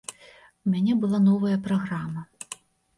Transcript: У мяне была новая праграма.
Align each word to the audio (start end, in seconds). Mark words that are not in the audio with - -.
У 0.67 0.71
мяне 0.77 0.97
была 1.05 1.21
новая 1.29 1.57
праграма. 1.71 2.29